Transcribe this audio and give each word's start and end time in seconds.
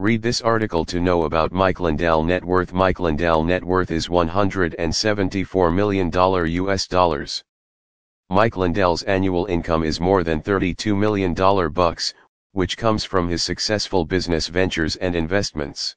Read 0.00 0.22
this 0.22 0.40
article 0.40 0.86
to 0.86 0.98
know 0.98 1.24
about 1.24 1.52
Mike 1.52 1.78
Lindell 1.78 2.22
net 2.22 2.42
worth. 2.42 2.72
Mike 2.72 3.00
Lindell 3.00 3.44
net 3.44 3.62
worth 3.62 3.90
is 3.90 4.08
$174 4.08 5.74
million 5.74 6.10
US 6.64 6.86
dollars. 6.86 7.44
Mike 8.30 8.56
Lindell's 8.56 9.02
annual 9.02 9.44
income 9.44 9.84
is 9.84 10.00
more 10.00 10.24
than 10.24 10.40
$32 10.40 10.96
million 10.96 11.34
bucks, 11.74 12.14
which 12.52 12.78
comes 12.78 13.04
from 13.04 13.28
his 13.28 13.42
successful 13.42 14.06
business 14.06 14.46
ventures 14.46 14.96
and 14.96 15.14
investments. 15.14 15.94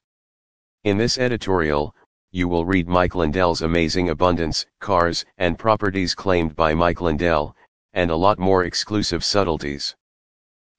In 0.82 0.98
this 0.98 1.16
editorial, 1.16 1.94
you 2.30 2.46
will 2.46 2.66
read 2.66 2.86
Mike 2.86 3.14
Lindell's 3.14 3.62
amazing 3.62 4.10
abundance, 4.10 4.66
cars, 4.80 5.24
and 5.38 5.58
properties 5.58 6.14
claimed 6.14 6.54
by 6.54 6.74
Mike 6.74 7.00
Lindell, 7.00 7.56
and 7.94 8.10
a 8.10 8.16
lot 8.16 8.38
more 8.38 8.64
exclusive 8.64 9.24
subtleties. 9.24 9.96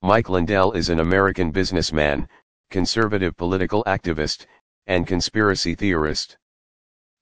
Mike 0.04 0.30
Lindell 0.30 0.74
is 0.74 0.90
an 0.90 1.00
American 1.00 1.50
businessman, 1.50 2.30
conservative 2.70 3.36
political 3.38 3.84
activist, 3.86 4.46
and 4.88 5.08
conspiracy 5.08 5.76
theorist. 5.76 6.38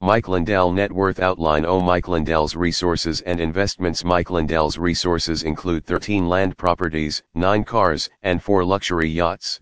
Mike 0.02 0.28
Lindell 0.28 0.74
Net 0.74 0.92
Worth 0.92 1.20
Outline 1.20 1.66
Oh 1.66 1.80
Mike 1.80 2.10
Lindell's 2.10 2.56
resources 2.58 3.22
and 3.22 3.40
investments 3.40 4.04
Mike 4.04 4.30
Lindell's 4.30 4.78
resources 4.78 5.44
include 5.44 5.86
13 5.86 6.28
land 6.28 6.58
properties, 6.58 7.24
9 7.36 7.64
cars, 7.64 8.10
and 8.22 8.44
4 8.44 8.66
luxury 8.66 9.08
yachts. 9.10 9.62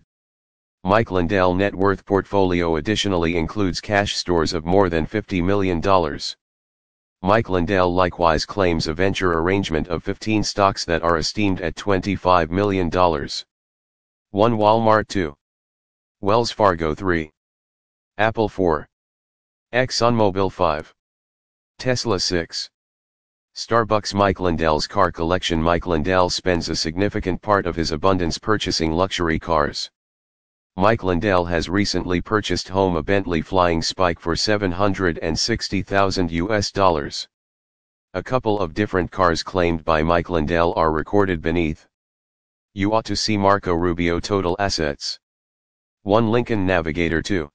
Mike 0.82 1.12
Lindell 1.12 1.54
net 1.54 1.76
worth 1.76 2.04
portfolio 2.04 2.74
additionally 2.74 3.36
includes 3.36 3.80
cash 3.80 4.16
stores 4.16 4.52
of 4.52 4.64
more 4.64 4.88
than 4.88 5.06
$50 5.06 5.44
million. 5.44 5.80
Mike 7.22 7.48
Lindell 7.48 7.94
likewise 7.94 8.44
claims 8.44 8.88
a 8.88 8.92
venture 8.92 9.38
arrangement 9.38 9.86
of 9.86 10.02
15 10.02 10.42
stocks 10.42 10.84
that 10.84 11.04
are 11.04 11.18
esteemed 11.18 11.60
at 11.60 11.76
$25 11.76 12.50
million. 12.50 12.90
1 12.90 13.38
Walmart 14.32 15.06
2. 15.06 15.32
Wells 16.24 16.52
Fargo 16.52 16.94
3. 16.94 17.32
Apple 18.18 18.48
4. 18.48 18.86
ExxonMobil 19.74 20.52
5. 20.52 20.94
Tesla 21.80 22.20
6. 22.20 22.70
Starbucks 23.56 24.14
Mike 24.14 24.38
Lindell's 24.38 24.86
car 24.86 25.10
collection 25.10 25.60
Mike 25.60 25.88
Lindell 25.88 26.30
spends 26.30 26.68
a 26.68 26.76
significant 26.76 27.42
part 27.42 27.66
of 27.66 27.74
his 27.74 27.90
abundance 27.90 28.38
purchasing 28.38 28.92
luxury 28.92 29.40
cars. 29.40 29.90
Mike 30.76 31.02
Lindell 31.02 31.44
has 31.44 31.68
recently 31.68 32.20
purchased 32.20 32.68
home 32.68 32.94
a 32.94 33.02
Bentley 33.02 33.42
Flying 33.42 33.82
Spike 33.82 34.20
for 34.20 34.36
760,000 34.36 36.30
US 36.30 36.70
dollars. 36.70 37.26
A 38.14 38.22
couple 38.22 38.60
of 38.60 38.74
different 38.74 39.10
cars 39.10 39.42
claimed 39.42 39.84
by 39.84 40.04
Mike 40.04 40.30
Lindell 40.30 40.72
are 40.76 40.92
recorded 40.92 41.42
beneath. 41.42 41.88
You 42.74 42.94
ought 42.94 43.06
to 43.06 43.16
see 43.16 43.36
Marco 43.36 43.74
Rubio 43.74 44.20
total 44.20 44.54
assets. 44.60 45.18
1 46.04 46.32
Lincoln 46.32 46.66
Navigator 46.66 47.22
2. 47.22 47.48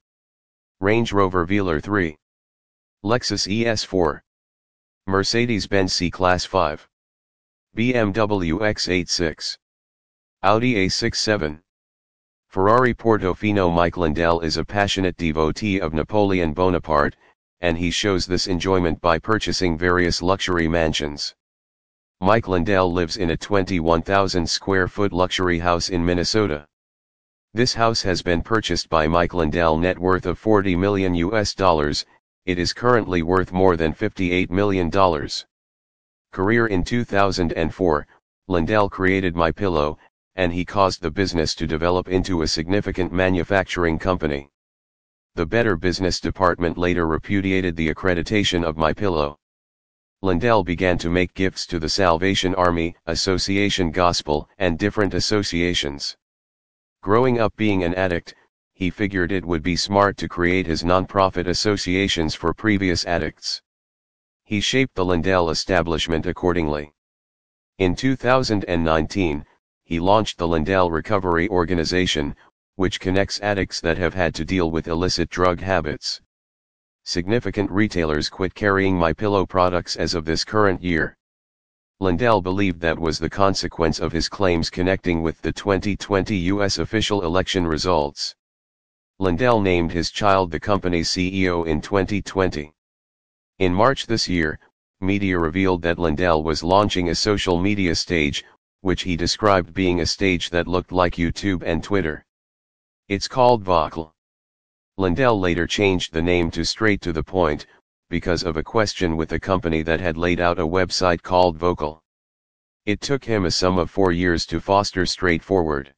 Range 0.80 1.12
Rover 1.12 1.45
Velar 1.45 1.84
3. 1.84 2.16
Lexus 3.04 3.45
ES4. 3.45 4.22
Mercedes-Benz 5.06 5.94
C-Class 5.94 6.45
5. 6.45 6.88
BMW 7.76 8.54
X86. 8.54 9.58
Audi 10.44 10.76
A67. 10.76 11.59
Ferrari 12.48 12.94
Portofino 12.94 13.70
Mike 13.70 13.98
Lindell 13.98 14.39
is 14.39 14.56
a 14.56 14.64
passionate 14.64 15.17
devotee 15.17 15.82
of 15.82 15.94
Napoleon 15.94 16.54
Bonaparte, 16.54 17.17
and 17.59 17.78
he 17.78 17.92
shows 17.92 18.26
this 18.26 18.48
enjoyment 18.48 19.02
by 19.02 19.20
purchasing 19.20 19.78
various 19.78 20.22
luxury 20.22 20.70
mansions. 20.70 21.36
Mike 22.22 22.48
Lindell 22.48 22.94
lives 22.94 23.17
in 23.17 23.32
a 23.32 23.36
21,000 23.36 24.50
square 24.50 24.88
foot 24.88 25.11
luxury 25.11 25.59
house 25.59 25.89
in 25.89 26.06
Minnesota. 26.06 26.66
This 27.58 27.73
house 27.73 28.03
has 28.03 28.22
been 28.22 28.44
purchased 28.44 28.88
by 28.88 29.08
Mike 29.08 29.33
Lindell 29.33 29.80
net 29.80 29.97
worth 29.97 30.27
of 30.27 30.38
40 30.38 30.75
million 30.75 31.16
US 31.16 31.55
dollars, 31.55 32.05
it 32.45 32.59
is 32.59 32.72
currently 32.72 33.23
worth 33.23 33.52
more 33.52 33.75
than 33.75 33.94
58 33.94 34.52
million 34.52 34.91
dollars. 34.91 35.44
Career 36.31 36.67
In 36.67 36.83
2004, 36.83 38.08
Lindell 38.48 38.89
created 38.89 39.36
My 39.36 39.52
Pillow, 39.52 39.98
and 40.36 40.54
he 40.54 40.64
caused 40.64 41.02
the 41.02 41.09
business 41.09 41.55
to 41.55 41.65
develop 41.65 42.08
into 42.08 42.43
a 42.43 42.48
significant 42.48 43.11
manufacturing 43.11 43.98
company. 43.98 44.52
The 45.33 45.48
Better 45.48 45.76
Business 45.76 46.20
Department 46.20 46.77
later 46.77 47.08
repudiated 47.08 47.76
the 47.76 47.92
accreditation 47.92 48.64
of 48.64 48.77
My 48.77 48.93
Pillow. 48.93 49.39
Lindell 50.21 50.64
began 50.64 50.99
to 50.99 51.09
make 51.09 51.33
gifts 51.33 51.65
to 51.65 51.80
the 51.80 51.89
Salvation 51.89 52.53
Army, 52.53 52.95
Association 53.08 53.89
Gospel, 53.89 54.48
and 54.59 54.77
different 54.77 55.15
associations. 55.15 56.17
Growing 57.08 57.40
up 57.40 57.56
being 57.56 57.86
an 57.86 57.94
addict, 57.94 58.36
he 58.73 58.90
figured 58.90 59.32
it 59.32 59.45
would 59.45 59.64
be 59.64 59.78
smart 59.78 60.18
to 60.18 60.28
create 60.28 60.66
his 60.66 60.84
nonprofit 60.84 61.48
associations 61.48 62.36
for 62.36 62.54
previous 62.54 63.06
addicts. 63.06 63.62
He 64.44 64.60
shaped 64.60 64.94
the 64.94 65.06
Lindell 65.06 65.50
establishment 65.50 66.26
accordingly. 66.26 66.92
In 67.78 67.95
2019, 67.95 69.45
he 69.86 70.02
launched 70.02 70.38
the 70.38 70.50
Lindell 70.50 70.92
Recovery 70.92 71.48
Organization, 71.48 72.36
which 72.76 73.00
connects 73.00 73.39
addicts 73.39 73.80
that 73.80 73.98
have 73.98 74.14
had 74.14 74.36
to 74.36 74.44
deal 74.44 74.70
with 74.70 74.89
illicit 74.89 75.30
drug 75.30 75.62
habits. 75.62 76.20
Significant 77.06 77.72
retailers 77.72 78.28
quit 78.28 78.54
carrying 78.54 78.98
My 78.98 79.14
Pillow 79.14 79.45
products 79.45 79.95
as 79.95 80.14
of 80.14 80.26
this 80.26 80.44
current 80.44 80.84
year. 80.84 81.17
Lindell 81.99 82.41
believed 82.41 82.80
that 82.81 82.99
was 82.99 83.17
the 83.17 83.30
consequence 83.30 83.99
of 83.99 84.11
his 84.11 84.30
claims 84.30 84.69
connecting 84.69 85.23
with 85.23 85.41
the 85.41 85.52
2020 85.52 86.35
U.S. 86.53 86.77
official 86.77 87.23
election 87.23 87.65
results. 87.65 88.35
Lindell 89.17 89.59
named 89.61 89.91
his 89.91 90.11
child 90.11 90.52
the 90.52 90.59
company's 90.59 91.09
CEO 91.09 91.65
in 91.65 91.81
2020. 91.81 92.71
In 93.58 93.73
March 93.73 94.05
this 94.05 94.27
year, 94.27 94.59
media 95.02 95.39
revealed 95.39 95.81
that 95.81 95.97
Lindell 95.97 96.43
was 96.43 96.63
launching 96.63 97.09
a 97.09 97.15
social 97.15 97.59
media 97.59 97.95
stage, 97.95 98.45
which 98.81 99.02
he 99.02 99.17
described 99.17 99.73
being 99.73 99.99
a 99.99 100.05
stage 100.05 100.52
that 100.52 100.67
looked 100.67 100.91
like 100.91 101.15
YouTube 101.15 101.64
and 101.65 101.83
Twitter. 101.83 102.23
It's 103.08 103.27
called 103.27 103.64
Vocal. 103.64 104.14
Lindell 104.97 105.39
later 105.39 105.65
changed 105.65 106.14
the 106.14 106.21
name 106.21 106.52
to 106.52 106.64
Straight 106.64 107.02
to 107.02 107.11
the 107.11 107.23
Point, 107.23 107.65
because 108.10 108.44
of 108.44 108.56
a 108.56 108.64
question 108.64 109.18
with 109.18 109.34
a 109.34 109.40
company 109.40 109.82
that 109.82 110.00
had 110.00 110.16
laid 110.16 110.40
out 110.40 110.60
a 110.60 110.66
website 110.66 111.22
called 111.22 111.58
Vocal. 111.58 112.02
It 112.86 113.02
took 113.02 113.26
him 113.26 113.44
a 113.44 113.52
sum 113.52 113.78
of 113.78 113.92
four 113.92 114.14
years 114.14 114.45
to 114.45 114.62
foster 114.62 115.06
straightforward. 115.06 115.94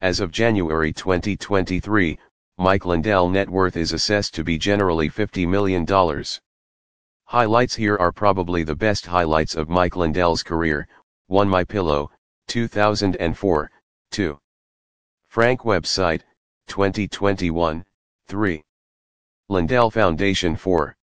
As 0.00 0.20
of 0.20 0.32
January 0.32 0.92
2023, 0.92 2.18
Mike 2.56 2.86
Lindell 2.86 3.28
net 3.28 3.48
worth 3.48 3.76
is 3.76 3.92
assessed 3.92 4.34
to 4.34 4.42
be 4.42 4.58
generally 4.58 5.10
$50 5.10 5.46
million. 5.46 5.86
Highlights 7.26 7.74
here 7.74 7.96
are 7.98 8.10
probably 8.10 8.62
the 8.62 8.74
best 8.74 9.04
highlights 9.04 9.54
of 9.54 9.68
Mike 9.68 9.96
Lindell's 9.96 10.42
career, 10.42 10.88
1 11.26 11.46
My 11.46 11.62
Pillow, 11.62 12.10
2004, 12.46 13.70
2. 14.10 14.38
Frank 15.28 15.60
website, 15.60 16.22
2021, 16.68 17.84
3. 18.28 18.64
Lindell 19.50 19.90
Foundation 19.90 20.56
4. 20.56 20.96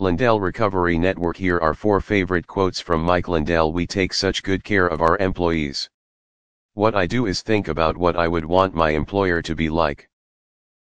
Lindell 0.00 0.38
Recovery 0.38 0.96
Network 0.96 1.36
Here 1.36 1.58
are 1.58 1.74
four 1.74 2.00
favorite 2.00 2.46
quotes 2.46 2.78
from 2.78 3.02
Mike 3.02 3.26
Lindell 3.26 3.72
We 3.72 3.84
take 3.84 4.12
such 4.12 4.44
good 4.44 4.62
care 4.62 4.86
of 4.86 5.02
our 5.02 5.18
employees. 5.18 5.90
What 6.74 6.94
I 6.94 7.04
do 7.04 7.26
is 7.26 7.42
think 7.42 7.66
about 7.66 7.96
what 7.96 8.14
I 8.14 8.28
would 8.28 8.44
want 8.44 8.76
my 8.76 8.90
employer 8.90 9.42
to 9.42 9.56
be 9.56 9.68
like. 9.68 10.08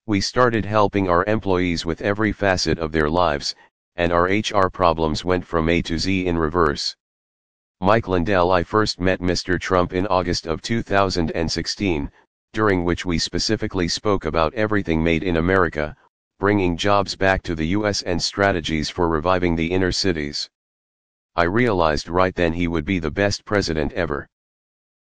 We 0.06 0.22
started 0.22 0.64
helping 0.64 1.10
our 1.10 1.26
employees 1.26 1.86
with 1.86 2.00
every 2.00 2.32
facet 2.32 2.80
of 2.80 2.94
their 2.94 3.10
lives, 3.10 3.54
and 3.98 4.14
our 4.14 4.30
HR 4.30 4.70
problems 4.70 5.26
went 5.26 5.46
from 5.46 5.68
A 5.68 5.82
to 5.82 6.00
Z 6.00 6.26
in 6.26 6.38
reverse. 6.38 6.96
Mike 7.82 8.08
Lindell 8.08 8.50
I 8.50 8.64
first 8.64 9.02
met 9.02 9.20
Mr. 9.20 9.60
Trump 9.60 9.92
in 9.92 10.08
August 10.08 10.48
of 10.48 10.62
2016, 10.62 12.10
during 12.54 12.86
which 12.86 13.06
we 13.06 13.20
specifically 13.20 13.90
spoke 13.90 14.24
about 14.24 14.54
everything 14.54 15.04
made 15.04 15.24
in 15.24 15.36
America, 15.36 15.98
bringing 16.42 16.76
jobs 16.76 17.16
back 17.16 17.44
to 17.44 17.54
the 17.54 17.68
US 17.68 18.02
and 18.02 18.20
strategies 18.20 18.90
for 18.90 19.08
reviving 19.08 19.56
the 19.56 19.72
inner 19.72 19.92
cities. 19.92 20.50
I 21.36 21.44
realized 21.44 22.10
right 22.10 22.34
then 22.34 22.52
he 22.52 22.68
would 22.68 22.84
be 22.84 22.98
the 22.98 23.12
best 23.12 23.46
president 23.46 23.94
ever. 23.94 24.28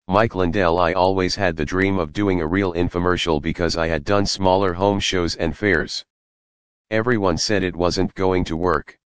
Mike 0.09 0.35
Lindell 0.35 0.79
I 0.79 0.95
always 0.95 1.35
had 1.35 1.55
the 1.55 1.67
dream 1.67 1.99
of 1.99 2.15
doing 2.15 2.41
a 2.41 2.47
real 2.47 2.73
infomercial 2.73 3.43
because 3.43 3.77
I 3.77 3.87
had 3.87 4.03
done 4.03 4.25
smaller 4.25 4.73
home 4.73 4.99
shows 4.99 5.37
and 5.37 5.55
fairs. 5.55 6.07
Everyone 6.91 7.37
said 7.37 7.63
it 7.63 7.77
wasn't 7.77 8.15
going 8.15 8.43
to 8.45 8.57
work. 8.57 8.99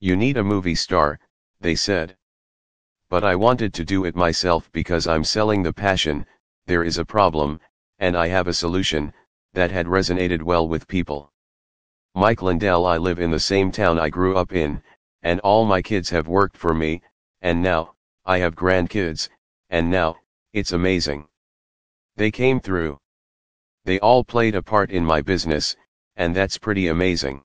You 0.00 0.16
need 0.16 0.36
a 0.36 0.42
movie 0.42 0.74
star, 0.74 1.20
they 1.60 1.76
said. 1.76 2.16
But 3.08 3.22
I 3.22 3.36
wanted 3.36 3.72
to 3.74 3.84
do 3.84 4.06
it 4.06 4.16
myself 4.16 4.72
because 4.72 5.06
I'm 5.06 5.22
selling 5.22 5.62
the 5.62 5.72
passion, 5.72 6.26
there 6.66 6.82
is 6.82 6.98
a 6.98 7.04
problem, 7.04 7.60
and 8.00 8.16
I 8.16 8.26
have 8.26 8.48
a 8.48 8.52
solution, 8.52 9.14
that 9.52 9.70
had 9.70 9.86
resonated 9.86 10.42
well 10.42 10.66
with 10.66 10.88
people. 10.88 11.30
Mike 12.16 12.42
Lindell 12.42 12.86
I 12.86 12.96
live 12.96 13.18
in 13.18 13.32
the 13.32 13.40
same 13.40 13.72
town 13.72 13.98
I 13.98 14.08
grew 14.08 14.36
up 14.36 14.52
in, 14.52 14.80
and 15.22 15.40
all 15.40 15.64
my 15.64 15.82
kids 15.82 16.10
have 16.10 16.28
worked 16.28 16.56
for 16.56 16.72
me, 16.72 17.02
and 17.42 17.60
now, 17.60 17.96
I 18.24 18.38
have 18.38 18.54
grandkids, 18.54 19.28
and 19.68 19.90
now, 19.90 20.16
it's 20.52 20.70
amazing. 20.70 21.26
They 22.14 22.30
came 22.30 22.60
through. 22.60 23.00
They 23.84 23.98
all 23.98 24.22
played 24.22 24.54
a 24.54 24.62
part 24.62 24.92
in 24.92 25.04
my 25.04 25.22
business, 25.22 25.74
and 26.14 26.36
that's 26.36 26.56
pretty 26.56 26.86
amazing. 26.86 27.42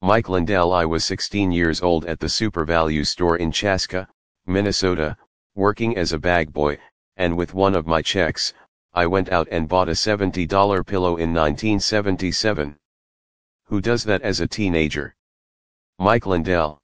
Mike 0.00 0.30
Lindell 0.30 0.72
I 0.72 0.86
was 0.86 1.04
16 1.04 1.52
years 1.52 1.82
old 1.82 2.06
at 2.06 2.20
the 2.20 2.26
SuperValu 2.26 3.06
store 3.06 3.36
in 3.36 3.52
Chaska, 3.52 4.08
Minnesota, 4.46 5.14
working 5.54 5.98
as 5.98 6.14
a 6.14 6.18
bag 6.18 6.54
boy, 6.54 6.78
and 7.18 7.36
with 7.36 7.52
one 7.52 7.74
of 7.74 7.86
my 7.86 8.00
checks, 8.00 8.54
I 8.94 9.06
went 9.06 9.28
out 9.28 9.46
and 9.50 9.68
bought 9.68 9.90
a 9.90 9.92
$70 9.92 10.86
pillow 10.86 11.18
in 11.18 11.34
1977. 11.34 12.78
Who 13.66 13.80
does 13.80 14.04
that 14.04 14.22
as 14.22 14.40
a 14.40 14.46
teenager? 14.46 15.14
Mike 15.98 16.26
Lindell. 16.26 16.78